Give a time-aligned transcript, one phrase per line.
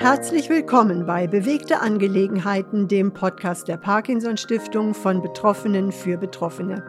[0.00, 6.84] Herzlich willkommen bei Bewegte Angelegenheiten, dem Podcast der Parkinson Stiftung von Betroffenen für Betroffene.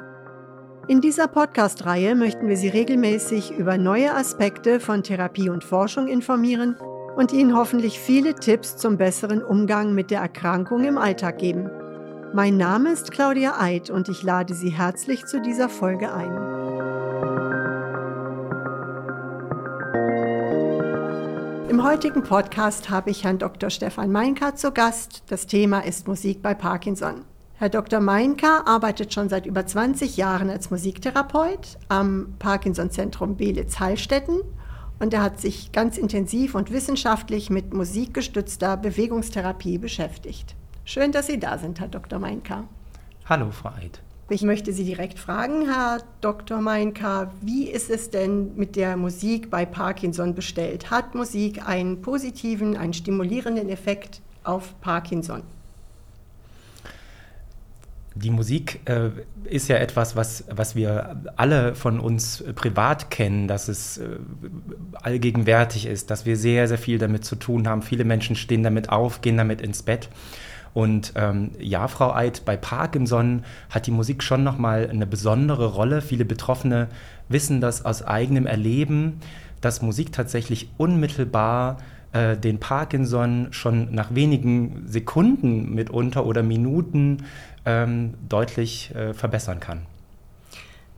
[0.88, 6.76] In dieser Podcast-Reihe möchten wir Sie regelmäßig über neue Aspekte von Therapie und Forschung informieren
[7.18, 11.68] und Ihnen hoffentlich viele Tipps zum besseren Umgang mit der Erkrankung im Alltag geben.
[12.36, 16.59] Mein Name ist Claudia Eid und ich lade Sie herzlich zu dieser Folge ein.
[21.80, 23.70] Im heutigen Podcast habe ich Herrn Dr.
[23.70, 25.24] Stefan Meinka zu Gast.
[25.28, 27.24] Das Thema ist Musik bei Parkinson.
[27.54, 28.02] Herr Dr.
[28.02, 34.42] Meinka arbeitet schon seit über 20 Jahren als Musiktherapeut am Parkinson-Zentrum Belitz-Hallstetten
[35.00, 40.58] und er hat sich ganz intensiv und wissenschaftlich mit musikgestützter Bewegungstherapie beschäftigt.
[40.84, 42.20] Schön, dass Sie da sind, Herr Dr.
[42.20, 42.66] Meinka.
[43.24, 44.02] Hallo, Frau Eid.
[44.32, 46.62] Ich möchte Sie direkt fragen, Herr Dr.
[46.62, 50.92] Meinka, wie ist es denn mit der Musik bei Parkinson bestellt?
[50.92, 55.42] Hat Musik einen positiven, einen stimulierenden Effekt auf Parkinson?
[58.14, 59.10] Die Musik äh,
[59.46, 64.18] ist ja etwas, was, was wir alle von uns privat kennen, dass es äh,
[64.94, 67.82] allgegenwärtig ist, dass wir sehr, sehr viel damit zu tun haben.
[67.82, 70.10] Viele Menschen stehen damit auf, gehen damit ins Bett.
[70.74, 76.02] Und ähm, ja, Frau Eid, bei Parkinson hat die Musik schon nochmal eine besondere Rolle.
[76.02, 76.88] Viele Betroffene
[77.28, 79.20] wissen das aus eigenem Erleben,
[79.62, 81.78] dass Musik tatsächlich unmittelbar
[82.12, 87.26] äh, den Parkinson schon nach wenigen Sekunden mitunter oder Minuten
[87.66, 89.82] ähm, deutlich äh, verbessern kann.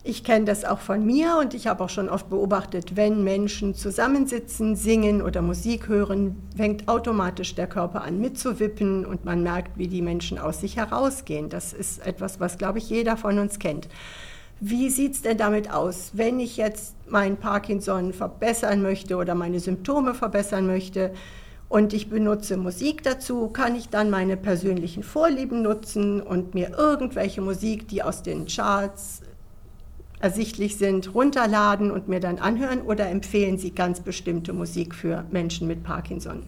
[0.03, 3.75] Ich kenne das auch von mir und ich habe auch schon oft beobachtet, wenn Menschen
[3.75, 9.87] zusammensitzen, singen oder Musik hören, fängt automatisch der Körper an mitzuwippen und man merkt, wie
[9.87, 11.49] die Menschen aus sich herausgehen.
[11.49, 13.89] Das ist etwas, was, glaube ich, jeder von uns kennt.
[14.59, 19.59] Wie sieht es denn damit aus, wenn ich jetzt meinen Parkinson verbessern möchte oder meine
[19.59, 21.11] Symptome verbessern möchte?
[21.69, 27.39] und ich benutze Musik dazu, kann ich dann meine persönlichen Vorlieben nutzen und mir irgendwelche
[27.39, 29.21] Musik, die aus den Charts
[30.21, 35.67] ersichtlich sind, runterladen und mir dann anhören oder empfehlen Sie ganz bestimmte Musik für Menschen
[35.67, 36.43] mit Parkinson?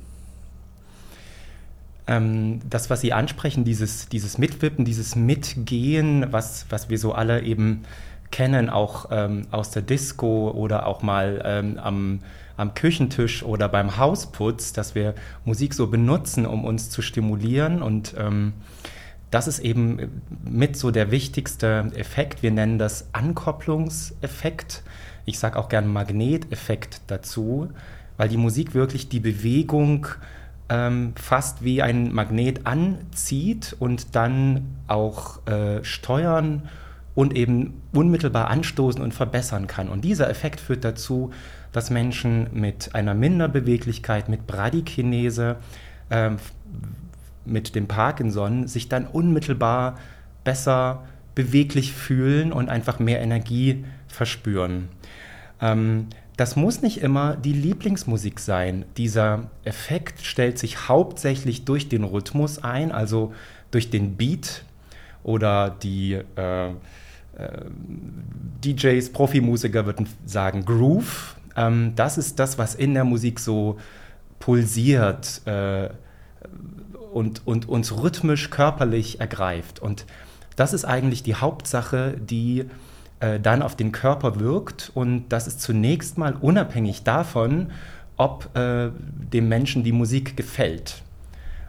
[2.06, 7.42] Ähm, das, was Sie ansprechen, dieses, dieses Mitwippen, dieses Mitgehen, was, was wir so alle
[7.44, 7.84] eben
[8.32, 12.20] kennen, auch ähm, aus der Disco oder auch mal ähm, am,
[12.58, 15.14] am Küchentisch oder beim Hausputz, dass wir
[15.46, 18.54] Musik so benutzen, um uns zu stimulieren und ähm,
[19.34, 22.44] das ist eben mit so der wichtigste Effekt.
[22.44, 24.84] Wir nennen das Ankopplungseffekt.
[25.26, 27.70] Ich sage auch gerne Magneteffekt dazu,
[28.16, 30.06] weil die Musik wirklich die Bewegung
[30.70, 36.70] ähm, fast wie ein Magnet anzieht und dann auch äh, steuern
[37.16, 39.90] und eben unmittelbar anstoßen und verbessern kann.
[39.90, 41.32] Und dieser Effekt führt dazu,
[41.72, 45.56] dass Menschen mit einer Minderbeweglichkeit, mit Bradykinese,
[46.10, 46.32] äh,
[47.46, 49.98] mit dem Parkinson sich dann unmittelbar
[50.44, 51.04] besser
[51.36, 54.90] beweglich fühlen und einfach mehr Energie verspüren.
[55.62, 58.86] Ähm, das muss nicht immer die Lieblingsmusik sein.
[58.98, 63.34] Dieser Effekt stellt sich hauptsächlich durch den Rhythmus ein, also
[63.72, 64.64] durch den Beat
[65.24, 66.74] oder die äh, äh,
[68.64, 71.36] DJs, Profimusiker würden sagen Groove.
[71.56, 73.78] Ähm, das ist das, was in der Musik so
[74.40, 75.90] pulsiert, äh,
[77.14, 79.80] und, und uns rhythmisch körperlich ergreift.
[79.80, 80.06] Und
[80.56, 82.66] das ist eigentlich die Hauptsache, die
[83.20, 84.92] äh, dann auf den Körper wirkt.
[84.94, 87.72] Und das ist zunächst mal unabhängig davon,
[88.18, 88.90] ob äh,
[89.32, 91.02] dem Menschen die Musik gefällt.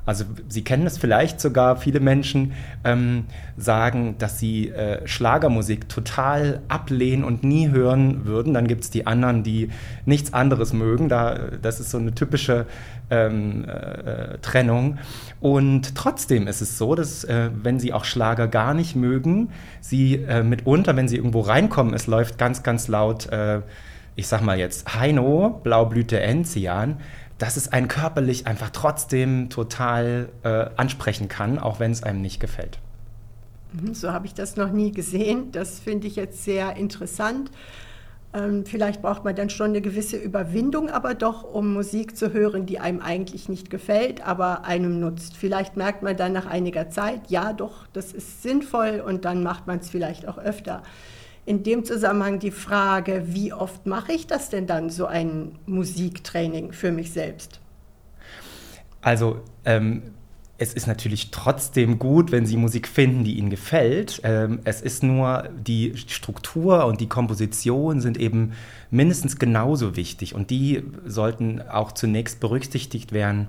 [0.06, 2.52] Also Sie kennen es vielleicht sogar, viele Menschen
[2.84, 3.24] ähm,
[3.56, 8.54] sagen, dass sie äh, Schlagermusik total ablehnen und nie hören würden.
[8.54, 9.70] Dann gibt es die anderen, die
[10.04, 11.08] nichts anderes mögen.
[11.08, 12.66] Da, das ist so eine typische
[13.10, 14.98] ähm, äh, Trennung.
[15.40, 19.50] Und trotzdem ist es so, dass äh, wenn Sie auch Schlager gar nicht mögen,
[19.80, 23.60] Sie äh, mitunter, wenn Sie irgendwo reinkommen, es läuft ganz, ganz laut, äh,
[24.16, 26.98] ich sag mal jetzt Heino, Blaublüte Enzian,
[27.38, 32.40] dass es einen körperlich einfach trotzdem total äh, ansprechen kann, auch wenn es einem nicht
[32.40, 32.78] gefällt.
[33.72, 35.50] Mhm, so habe ich das noch nie gesehen.
[35.52, 37.50] Das finde ich jetzt sehr interessant.
[38.32, 42.66] Ähm, vielleicht braucht man dann schon eine gewisse Überwindung, aber doch, um Musik zu hören,
[42.66, 45.36] die einem eigentlich nicht gefällt, aber einem nutzt.
[45.36, 49.66] Vielleicht merkt man dann nach einiger Zeit, ja, doch, das ist sinnvoll und dann macht
[49.66, 50.82] man es vielleicht auch öfter
[51.46, 56.72] in dem Zusammenhang die Frage, wie oft mache ich das denn dann, so ein Musiktraining
[56.72, 57.60] für mich selbst?
[59.02, 60.02] Also ähm,
[60.56, 64.20] es ist natürlich trotzdem gut, wenn Sie Musik finden, die Ihnen gefällt.
[64.24, 68.52] Ähm, es ist nur die Struktur und die Komposition sind eben
[68.90, 73.48] mindestens genauso wichtig und die sollten auch zunächst berücksichtigt werden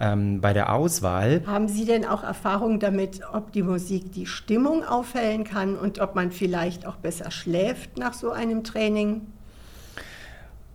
[0.00, 1.42] ähm, bei der Auswahl.
[1.46, 6.14] Haben Sie denn auch Erfahrung damit, ob die Musik die Stimmung aufhellen kann und ob
[6.14, 9.22] man vielleicht auch besser schläft nach so einem Training?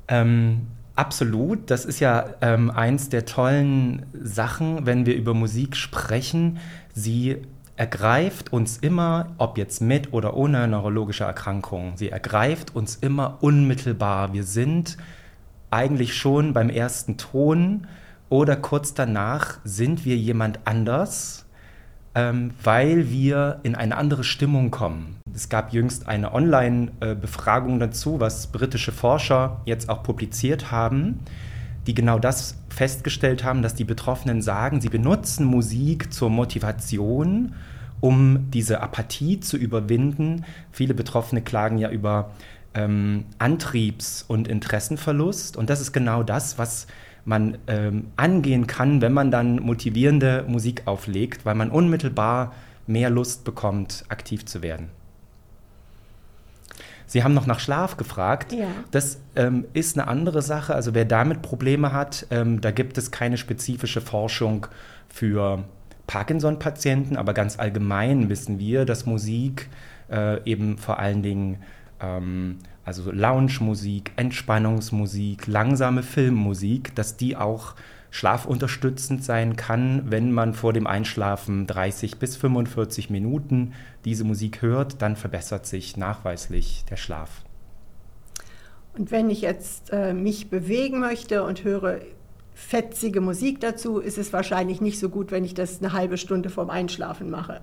[0.07, 6.57] Ähm, Absolut, das ist ja ähm, eins der tollen Sachen, wenn wir über Musik sprechen.
[6.93, 7.41] Sie
[7.75, 14.31] ergreift uns immer, ob jetzt mit oder ohne neurologische Erkrankung, sie ergreift uns immer unmittelbar.
[14.31, 14.95] Wir sind
[15.69, 17.87] eigentlich schon beim ersten Ton
[18.29, 21.45] oder kurz danach sind wir jemand anders
[22.15, 25.17] ähm, weil wir in eine andere Stimmung kommen.
[25.33, 31.19] Es gab jüngst eine Online-Befragung dazu, was britische Forscher jetzt auch publiziert haben,
[31.85, 37.53] die genau das festgestellt haben, dass die Betroffenen sagen, sie benutzen Musik zur Motivation,
[37.99, 40.45] um diese Apathie zu überwinden.
[40.71, 42.31] Viele Betroffene klagen ja über
[42.73, 45.57] ähm, Antriebs- und Interessenverlust.
[45.57, 46.87] Und das ist genau das, was
[47.25, 52.53] man ähm, angehen kann, wenn man dann motivierende Musik auflegt, weil man unmittelbar
[52.87, 54.89] mehr Lust bekommt, aktiv zu werden.
[57.07, 58.51] Sie haben noch nach Schlaf gefragt.
[58.53, 58.67] Ja.
[58.91, 60.73] Das ähm, ist eine andere Sache.
[60.75, 64.67] Also wer damit Probleme hat, ähm, da gibt es keine spezifische Forschung
[65.09, 65.63] für
[66.07, 69.69] Parkinson-Patienten, aber ganz allgemein wissen wir, dass Musik
[70.11, 71.63] äh, eben vor allen Dingen
[71.99, 77.75] ähm, also Lounge-Musik, Entspannungsmusik, langsame Filmmusik, dass die auch
[78.11, 83.73] schlafunterstützend sein kann, wenn man vor dem Einschlafen 30 bis 45 Minuten
[84.05, 87.43] diese Musik hört, dann verbessert sich nachweislich der Schlaf.
[88.97, 91.99] Und wenn ich jetzt äh, mich bewegen möchte und höre
[92.53, 96.49] fetzige Musik dazu, ist es wahrscheinlich nicht so gut, wenn ich das eine halbe Stunde
[96.49, 97.59] vorm Einschlafen mache.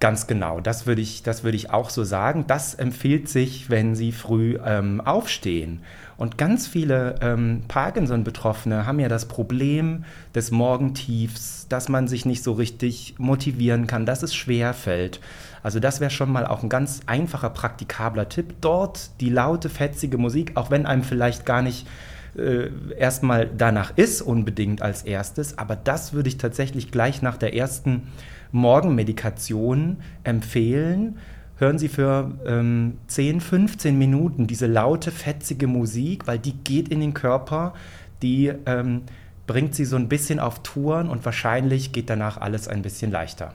[0.00, 2.44] Ganz genau, das würde ich, das würde ich auch so sagen.
[2.46, 5.80] Das empfiehlt sich, wenn Sie früh ähm, aufstehen.
[6.16, 10.04] Und ganz viele ähm, Parkinson-Betroffene haben ja das Problem
[10.36, 15.20] des Morgentiefs, dass man sich nicht so richtig motivieren kann, dass es schwer fällt.
[15.64, 18.54] Also das wäre schon mal auch ein ganz einfacher, praktikabler Tipp.
[18.60, 21.88] Dort die laute, fetzige Musik, auch wenn einem vielleicht gar nicht
[22.36, 27.54] äh, erstmal danach ist unbedingt als erstes, aber das würde ich tatsächlich gleich nach der
[27.54, 28.08] ersten
[28.52, 31.18] Morgenmedikation empfehlen.
[31.56, 37.00] Hören Sie für ähm, 10, 15 Minuten diese laute, fetzige Musik, weil die geht in
[37.00, 37.74] den Körper,
[38.22, 39.02] die ähm,
[39.46, 43.54] bringt Sie so ein bisschen auf Touren und wahrscheinlich geht danach alles ein bisschen leichter.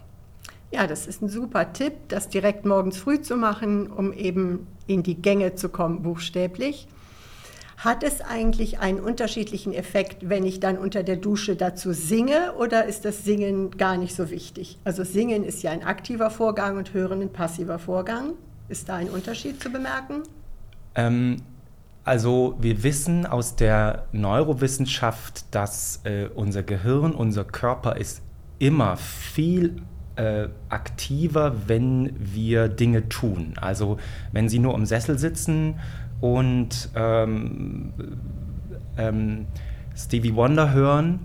[0.72, 5.04] Ja, das ist ein super Tipp, das direkt morgens früh zu machen, um eben in
[5.04, 6.88] die Gänge zu kommen, buchstäblich.
[7.78, 12.86] Hat es eigentlich einen unterschiedlichen Effekt, wenn ich dann unter der Dusche dazu singe oder
[12.86, 14.78] ist das Singen gar nicht so wichtig?
[14.84, 18.34] Also Singen ist ja ein aktiver Vorgang und Hören ein passiver Vorgang.
[18.70, 20.24] Ist da ein Unterschied zu bemerken?
[20.96, 21.38] Ähm,
[22.06, 28.22] also wir wissen aus der Neurowissenschaft, dass äh, unser Gehirn, unser Körper ist
[28.60, 29.82] immer viel
[30.16, 33.54] äh, aktiver, wenn wir Dinge tun.
[33.60, 33.98] Also
[34.32, 35.80] wenn Sie nur im Sessel sitzen
[36.24, 37.92] und ähm,
[38.98, 39.46] ähm,
[39.94, 41.20] Stevie Wonder hören,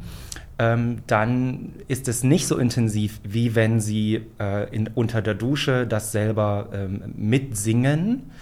[0.58, 5.86] ähm, dann ist es nicht so intensiv, wie wenn sie äh, in, unter der Dusche
[5.86, 8.32] das selber ähm, mitsingen.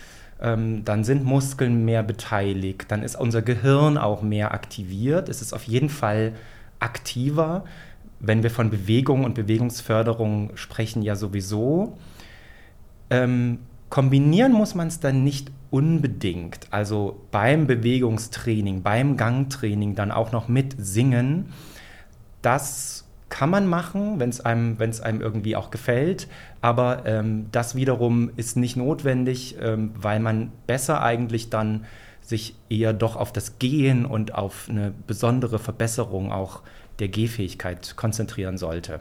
[0.40, 5.28] Ähm, dann sind Muskeln mehr beteiligt, dann ist unser Gehirn auch mehr aktiviert.
[5.28, 6.32] Es ist auf jeden Fall
[6.80, 7.64] aktiver.
[8.18, 11.98] Wenn wir von Bewegung und Bewegungsförderung sprechen, ja sowieso.
[13.10, 13.58] Ähm,
[13.96, 20.48] kombinieren muss man es dann nicht unbedingt, also beim Bewegungstraining, beim Gangtraining dann auch noch
[20.48, 21.46] mit singen,
[22.42, 26.28] das kann man machen, wenn es einem, einem irgendwie auch gefällt,
[26.60, 31.86] aber ähm, das wiederum ist nicht notwendig, ähm, weil man besser eigentlich dann
[32.20, 36.60] sich eher doch auf das Gehen und auf eine besondere Verbesserung auch
[36.98, 39.00] der Gehfähigkeit konzentrieren sollte.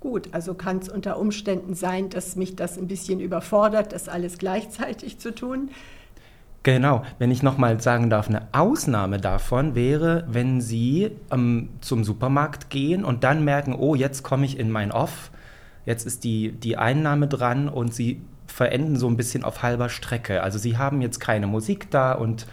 [0.00, 4.38] Gut, also kann es unter Umständen sein, dass mich das ein bisschen überfordert, das alles
[4.38, 5.70] gleichzeitig zu tun.
[6.62, 12.68] Genau, wenn ich nochmal sagen darf, eine Ausnahme davon wäre, wenn Sie ähm, zum Supermarkt
[12.68, 15.30] gehen und dann merken, oh, jetzt komme ich in mein Off,
[15.86, 20.42] jetzt ist die, die Einnahme dran und Sie verenden so ein bisschen auf halber Strecke.
[20.42, 22.46] Also Sie haben jetzt keine Musik da und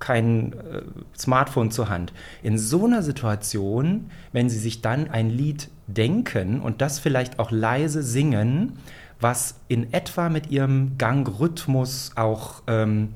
[0.00, 0.82] kein äh,
[1.16, 2.12] Smartphone zur Hand.
[2.42, 7.50] In so einer Situation, wenn Sie sich dann ein Lied denken und das vielleicht auch
[7.50, 8.78] leise singen,
[9.20, 13.10] was in etwa mit Ihrem Gangrhythmus auch ähm,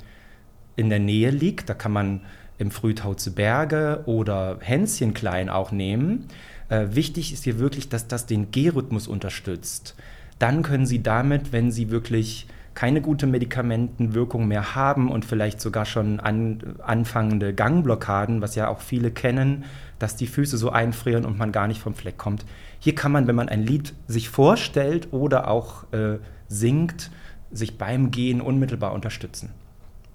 [0.77, 2.21] in der Nähe liegt, da kann man
[2.59, 6.29] im Frühtau zu Berge oder Hänschen klein auch nehmen,
[6.69, 9.95] äh, wichtig ist hier wirklich, dass das den G-Rhythmus unterstützt.
[10.39, 15.87] Dann können Sie damit, wenn Sie wirklich keine gute Medikamentenwirkung mehr haben und vielleicht sogar
[15.87, 19.65] schon an, anfangende Gangblockaden, was ja auch viele kennen,
[19.99, 22.45] dass die Füße so einfrieren und man gar nicht vom Fleck kommt.
[22.81, 27.11] Hier kann man, wenn man ein Lied sich vorstellt oder auch äh, singt,
[27.51, 29.51] sich beim Gehen unmittelbar unterstützen.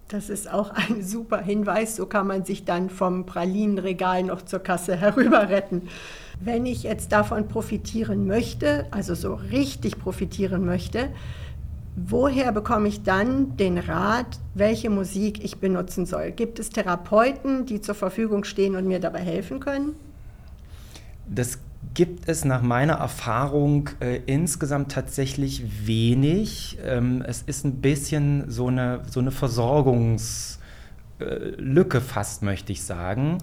[0.10, 1.96] Das ist auch ein super Hinweis.
[1.96, 5.84] So kann man sich dann vom Pralinenregal noch zur Kasse herüber retten.
[6.42, 11.10] Wenn ich jetzt davon profitieren möchte, also so richtig profitieren möchte,
[12.08, 16.32] woher bekomme ich dann den Rat, welche Musik ich benutzen soll?
[16.32, 19.96] Gibt es Therapeuten, die zur Verfügung stehen und mir dabei helfen können?
[21.28, 21.60] Das
[21.94, 26.78] gibt es nach meiner Erfahrung äh, insgesamt tatsächlich wenig.
[26.86, 30.60] Ähm, es ist ein bisschen so eine, so eine Versorgungslücke
[32.02, 33.40] fast, möchte ich sagen.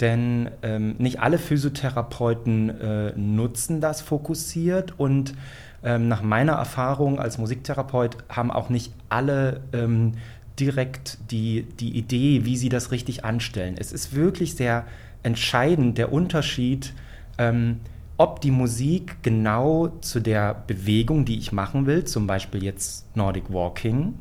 [0.00, 5.34] Denn ähm, nicht alle Physiotherapeuten äh, nutzen das fokussiert und
[5.82, 10.12] ähm, nach meiner Erfahrung als Musiktherapeut haben auch nicht alle ähm,
[10.58, 13.76] direkt die, die Idee, wie sie das richtig anstellen.
[13.78, 14.84] Es ist wirklich sehr
[15.22, 16.92] entscheidend der Unterschied,
[17.38, 17.80] ähm,
[18.16, 23.50] ob die Musik genau zu der Bewegung, die ich machen will, zum Beispiel jetzt Nordic
[23.50, 24.14] Walking,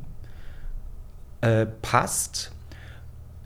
[1.42, 2.54] äh, passt.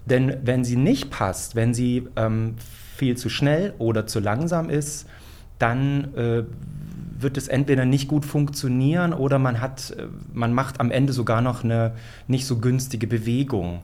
[0.05, 2.55] Denn wenn sie nicht passt, wenn sie ähm,
[2.95, 5.07] viel zu schnell oder zu langsam ist,
[5.59, 6.43] dann äh,
[7.19, 11.41] wird es entweder nicht gut funktionieren oder man hat, äh, man macht am Ende sogar
[11.41, 11.93] noch eine
[12.27, 13.81] nicht so günstige Bewegung.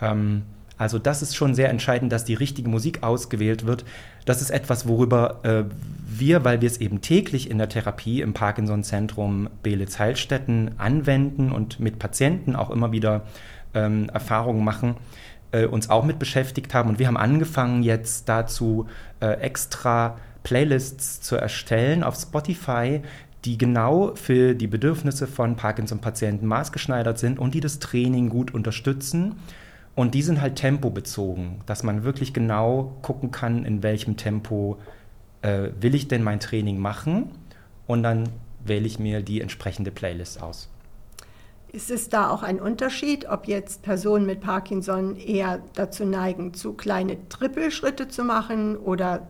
[0.00, 0.42] Ähm,
[0.78, 3.84] also das ist schon sehr entscheidend, dass die richtige Musik ausgewählt wird.
[4.24, 5.64] Das ist etwas, worüber äh,
[6.08, 11.98] wir, weil wir es eben täglich in der Therapie im Parkinson-Zentrum Beelitz-Heilstätten anwenden und mit
[11.98, 13.22] Patienten auch immer wieder
[13.74, 14.94] ähm, Erfahrungen machen,
[15.52, 16.88] äh, uns auch mit beschäftigt haben.
[16.88, 18.86] Und wir haben angefangen jetzt dazu
[19.20, 23.02] äh, extra Playlists zu erstellen auf Spotify,
[23.44, 29.36] die genau für die Bedürfnisse von Parkinson-Patienten maßgeschneidert sind und die das Training gut unterstützen.
[29.94, 34.78] Und die sind halt tempobezogen, dass man wirklich genau gucken kann, in welchem Tempo
[35.42, 37.30] äh, will ich denn mein Training machen.
[37.86, 38.28] Und dann
[38.64, 40.68] wähle ich mir die entsprechende Playlist aus.
[41.70, 46.72] Ist es da auch ein Unterschied, ob jetzt Personen mit Parkinson eher dazu neigen, zu
[46.72, 49.28] kleine Trippelschritte zu machen oder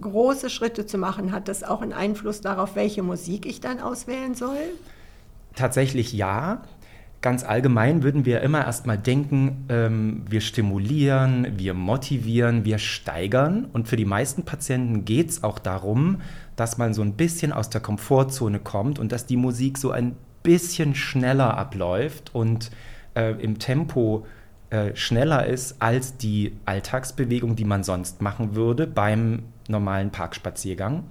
[0.00, 4.34] große Schritte zu machen, hat das auch einen Einfluss darauf, welche Musik ich dann auswählen
[4.34, 4.56] soll?
[5.54, 6.62] Tatsächlich ja.
[7.20, 13.66] Ganz allgemein würden wir immer erstmal denken, ähm, wir stimulieren, wir motivieren, wir steigern.
[13.72, 16.20] Und für die meisten Patienten geht es auch darum,
[16.54, 20.16] dass man so ein bisschen aus der Komfortzone kommt und dass die Musik so ein
[20.44, 22.70] bisschen schneller abläuft und
[23.16, 24.24] äh, im Tempo
[24.70, 31.02] äh, schneller ist als die Alltagsbewegung, die man sonst machen würde beim normalen Parkspaziergang.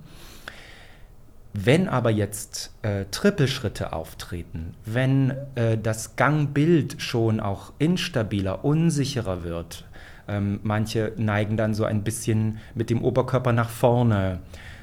[1.53, 9.85] Wenn aber jetzt äh, Trippelschritte auftreten, wenn äh, das Gangbild schon auch instabiler, unsicherer wird,
[10.27, 14.39] ähm, manche neigen dann so ein bisschen mit dem Oberkörper nach vorne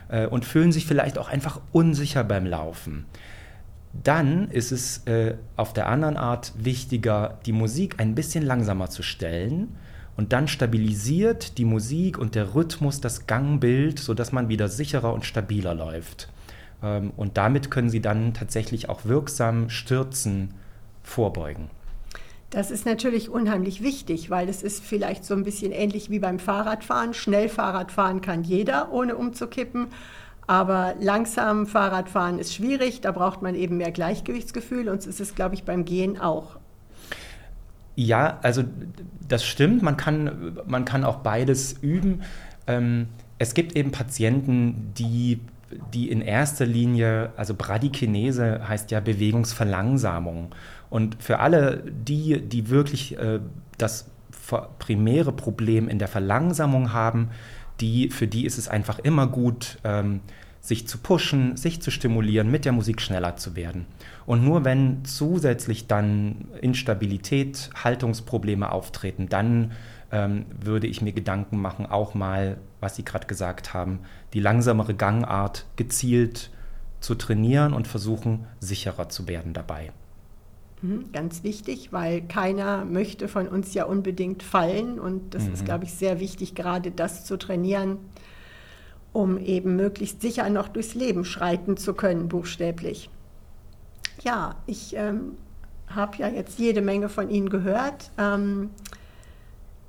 [0.09, 3.07] äh, und fühlen sich vielleicht auch einfach unsicher beim Laufen,
[3.93, 9.03] dann ist es äh, auf der anderen Art wichtiger, die Musik ein bisschen langsamer zu
[9.03, 9.77] stellen
[10.17, 15.25] und dann stabilisiert die Musik und der Rhythmus das Gangbild, sodass man wieder sicherer und
[15.25, 16.29] stabiler läuft.
[16.83, 20.55] Ähm, und damit können Sie dann tatsächlich auch wirksam Stürzen
[21.03, 21.71] vorbeugen.
[22.51, 26.41] Das ist natürlich unheimlich wichtig, weil es ist vielleicht so ein bisschen ähnlich wie beim
[26.41, 27.15] Fahrradfahren.
[27.15, 29.87] Schnell Fahrradfahren kann jeder, ohne umzukippen.
[30.51, 35.55] Aber langsam Fahrradfahren ist schwierig, da braucht man eben mehr Gleichgewichtsgefühl und es ist glaube
[35.55, 36.57] ich, beim Gehen auch.
[37.95, 38.65] Ja, also
[39.29, 39.83] das stimmt.
[39.83, 42.23] Man kann, man kann auch beides üben.
[42.67, 43.07] Ähm,
[43.39, 45.39] es gibt eben Patienten, die,
[45.95, 50.53] die in erster Linie, also Bradykinese heißt ja Bewegungsverlangsamung.
[50.89, 53.39] Und für alle die, die wirklich äh,
[53.79, 54.07] das
[54.81, 57.31] primäre Problem in der Verlangsamung haben,
[57.81, 60.21] die, für die ist es einfach immer gut, ähm,
[60.61, 63.87] sich zu pushen, sich zu stimulieren, mit der Musik schneller zu werden.
[64.27, 69.73] Und nur wenn zusätzlich dann Instabilität, Haltungsprobleme auftreten, dann
[70.13, 74.01] ähm, würde ich mir Gedanken machen, auch mal, was Sie gerade gesagt haben,
[74.35, 76.51] die langsamere Gangart gezielt
[77.01, 79.93] zu trainieren und versuchen, sicherer zu werden dabei.
[80.83, 85.53] Mhm, ganz wichtig, weil keiner möchte von uns ja unbedingt fallen und das mhm.
[85.53, 87.99] ist, glaube ich, sehr wichtig, gerade das zu trainieren,
[89.13, 93.11] um eben möglichst sicher noch durchs Leben schreiten zu können, buchstäblich.
[94.23, 95.33] Ja, ich ähm,
[95.89, 98.11] habe ja jetzt jede Menge von Ihnen gehört.
[98.19, 98.71] Ähm,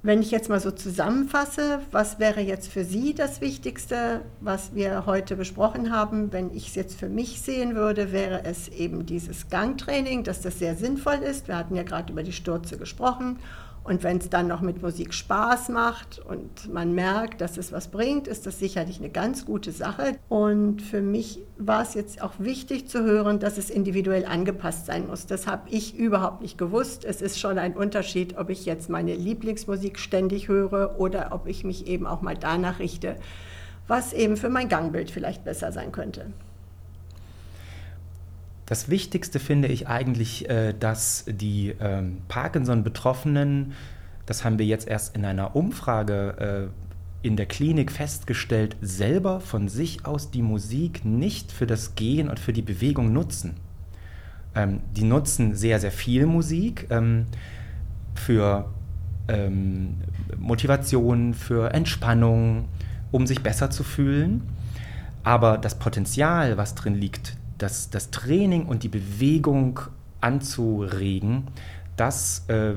[0.03, 5.05] Wenn ich jetzt mal so zusammenfasse, was wäre jetzt für Sie das Wichtigste, was wir
[5.05, 6.33] heute besprochen haben?
[6.33, 10.57] Wenn ich es jetzt für mich sehen würde, wäre es eben dieses Gangtraining, dass das
[10.57, 11.47] sehr sinnvoll ist.
[11.47, 13.37] Wir hatten ja gerade über die Stürze gesprochen
[13.83, 17.87] und wenn es dann noch mit Musik Spaß macht und man merkt, dass es was
[17.87, 20.17] bringt, ist das sicherlich eine ganz gute Sache.
[20.29, 25.07] Und für mich war es jetzt auch wichtig zu hören, dass es individuell angepasst sein
[25.07, 25.25] muss.
[25.25, 27.05] Das habe ich überhaupt nicht gewusst.
[27.05, 31.63] Es ist schon ein Unterschied, ob ich jetzt meine Lieblingsmusik ständig höre oder ob ich
[31.63, 33.15] mich eben auch mal danach richte,
[33.87, 36.27] was eben für mein Gangbild vielleicht besser sein könnte.
[38.71, 43.73] Das Wichtigste finde ich eigentlich, äh, dass die ähm, Parkinson-Betroffenen,
[44.25, 46.71] das haben wir jetzt erst in einer Umfrage
[47.21, 52.29] äh, in der Klinik festgestellt, selber von sich aus die Musik nicht für das Gehen
[52.29, 53.55] und für die Bewegung nutzen.
[54.55, 57.25] Ähm, die nutzen sehr, sehr viel Musik ähm,
[58.15, 58.71] für
[60.37, 62.69] Motivation, für Entspannung,
[63.11, 64.43] um sich besser zu fühlen.
[65.23, 69.79] Aber das Potenzial, was drin liegt, das, das Training und die Bewegung
[70.19, 71.47] anzuregen,
[71.97, 72.75] das äh,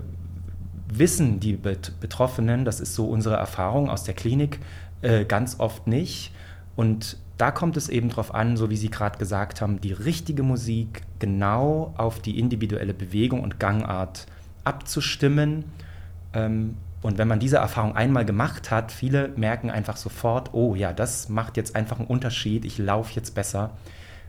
[0.89, 4.61] wissen die Bet Betroffenen, das ist so unsere Erfahrung aus der Klinik,
[5.03, 6.33] äh, ganz oft nicht.
[6.77, 10.43] Und da kommt es eben darauf an, so wie Sie gerade gesagt haben, die richtige
[10.43, 14.27] Musik genau auf die individuelle Bewegung und Gangart
[14.65, 15.65] abzustimmen.
[16.33, 20.93] Ähm, und wenn man diese Erfahrung einmal gemacht hat, viele merken einfach sofort, oh ja,
[20.93, 23.73] das macht jetzt einfach einen Unterschied, ich laufe jetzt besser.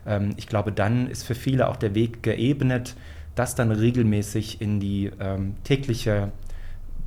[0.06, 2.94] Ähm, ich glaube, dann ist für viele auch der Weg geebnet,
[3.34, 6.32] das dann regelmäßig in die ähm, tägliche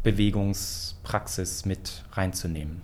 [0.04, 2.82] Bewegungspraxis mit reinzunehmen.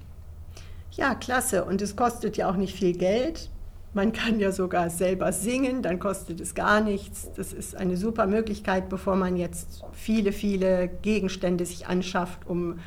[0.92, 1.66] Ja, klasse.
[1.66, 3.50] Und es kostet ja auch nicht viel Geld.
[3.94, 7.30] Man kann ja sogar selber singen, dann kostet es gar nichts.
[7.36, 12.80] Das ist eine super Möglichkeit, bevor man jetzt viele, viele Gegenstände sich anschafft, um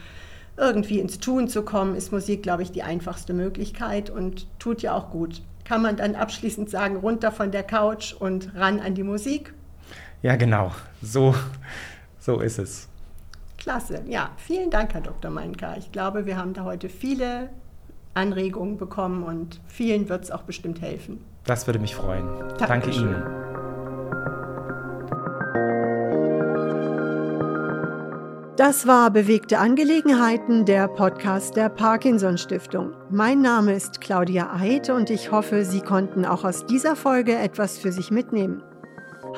[0.58, 4.92] irgendwie ins Tun zu kommen, ist Musik, glaube ich, die einfachste Möglichkeit und tut ja
[4.92, 9.02] auch gut kann man dann abschließend sagen, runter von der Couch und ran an die
[9.02, 9.52] Musik.
[10.22, 10.72] Ja, genau.
[11.02, 11.34] So,
[12.18, 12.88] so ist es.
[13.58, 14.02] Klasse.
[14.06, 15.30] Ja, vielen Dank, Herr Dr.
[15.30, 15.76] Meinka.
[15.76, 17.50] Ich glaube, wir haben da heute viele
[18.14, 21.22] Anregungen bekommen und vielen wird es auch bestimmt helfen.
[21.44, 22.26] Das würde mich freuen.
[22.58, 22.68] Dankeschön.
[22.68, 23.47] Danke Ihnen.
[28.58, 32.90] Das war Bewegte Angelegenheiten, der Podcast der Parkinson Stiftung.
[33.08, 37.78] Mein Name ist Claudia Eid und ich hoffe, Sie konnten auch aus dieser Folge etwas
[37.78, 38.64] für sich mitnehmen.